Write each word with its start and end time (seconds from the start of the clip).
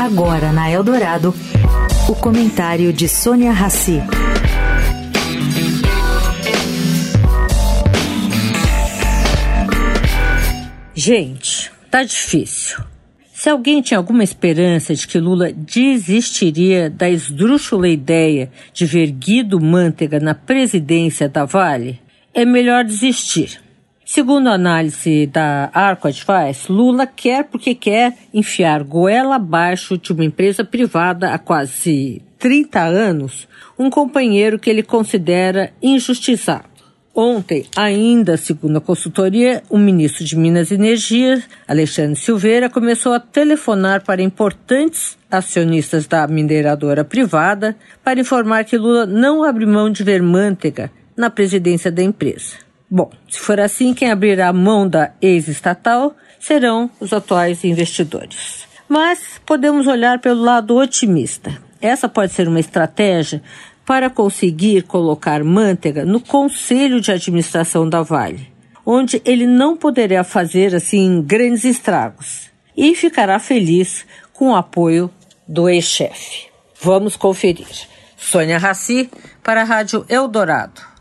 Agora 0.00 0.52
na 0.52 0.70
Eldorado, 0.70 1.34
o 2.08 2.14
comentário 2.14 2.92
de 2.92 3.08
Sônia 3.08 3.52
Rassi. 3.52 4.00
Gente, 10.94 11.70
tá 11.90 12.02
difícil. 12.02 12.78
Se 13.32 13.50
alguém 13.50 13.82
tinha 13.82 13.98
alguma 13.98 14.22
esperança 14.22 14.94
de 14.94 15.06
que 15.06 15.18
Lula 15.18 15.52
desistiria 15.52 16.88
da 16.88 17.10
esdrúxula 17.10 17.88
ideia 17.88 18.50
de 18.72 18.86
ver 18.86 19.10
Guido 19.10 19.60
Mantega 19.60 20.20
na 20.20 20.34
presidência 20.34 21.28
da 21.28 21.44
Vale, 21.44 22.00
é 22.32 22.44
melhor 22.44 22.84
desistir. 22.84 23.60
Segundo 24.14 24.48
a 24.48 24.52
análise 24.52 25.26
da 25.26 25.70
Arco 25.72 26.06
Advice, 26.06 26.70
Lula 26.70 27.06
quer 27.06 27.44
porque 27.44 27.74
quer 27.74 28.14
enfiar 28.34 28.82
goela 28.82 29.36
abaixo 29.36 29.96
de 29.96 30.12
uma 30.12 30.22
empresa 30.22 30.62
privada 30.62 31.32
há 31.32 31.38
quase 31.38 32.20
30 32.38 32.78
anos 32.78 33.48
um 33.78 33.88
companheiro 33.88 34.58
que 34.58 34.68
ele 34.68 34.82
considera 34.82 35.72
injustiçado. 35.82 36.68
Ontem, 37.14 37.64
ainda 37.74 38.36
segundo 38.36 38.76
a 38.76 38.82
consultoria, 38.82 39.62
o 39.70 39.78
ministro 39.78 40.26
de 40.26 40.36
Minas 40.36 40.70
e 40.70 40.74
Energia, 40.74 41.42
Alexandre 41.66 42.16
Silveira, 42.16 42.68
começou 42.68 43.14
a 43.14 43.18
telefonar 43.20 44.04
para 44.04 44.20
importantes 44.20 45.16
acionistas 45.30 46.06
da 46.06 46.28
mineradora 46.28 47.02
privada 47.02 47.74
para 48.04 48.20
informar 48.20 48.66
que 48.66 48.76
Lula 48.76 49.06
não 49.06 49.42
abre 49.42 49.64
mão 49.64 49.88
de 49.88 50.04
ver 50.04 50.20
manteiga 50.20 50.90
na 51.16 51.30
presidência 51.30 51.90
da 51.90 52.02
empresa. 52.02 52.71
Bom, 52.94 53.10
se 53.26 53.40
for 53.40 53.58
assim, 53.58 53.94
quem 53.94 54.10
abrirá 54.10 54.48
a 54.48 54.52
mão 54.52 54.86
da 54.86 55.12
ex-estatal 55.22 56.14
serão 56.38 56.90
os 57.00 57.10
atuais 57.14 57.64
investidores. 57.64 58.68
Mas 58.86 59.40
podemos 59.46 59.86
olhar 59.86 60.18
pelo 60.18 60.42
lado 60.42 60.76
otimista. 60.76 61.56
Essa 61.80 62.06
pode 62.06 62.34
ser 62.34 62.46
uma 62.46 62.60
estratégia 62.60 63.42
para 63.86 64.10
conseguir 64.10 64.82
colocar 64.82 65.42
Manteiga 65.42 66.04
no 66.04 66.20
conselho 66.20 67.00
de 67.00 67.10
administração 67.10 67.88
da 67.88 68.02
Vale, 68.02 68.52
onde 68.84 69.22
ele 69.24 69.46
não 69.46 69.74
poderá 69.74 70.22
fazer 70.22 70.74
assim 70.74 71.22
grandes 71.22 71.64
estragos 71.64 72.50
e 72.76 72.94
ficará 72.94 73.38
feliz 73.38 74.04
com 74.34 74.50
o 74.50 74.54
apoio 74.54 75.10
do 75.48 75.66
ex-chefe. 75.66 76.48
Vamos 76.78 77.16
conferir. 77.16 77.88
Sônia 78.18 78.58
Raci 78.58 79.08
para 79.42 79.62
a 79.62 79.64
Rádio 79.64 80.04
Eldorado. 80.10 80.91